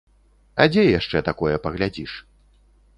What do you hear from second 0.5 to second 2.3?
А дзе яшчэ такое паглядзіш?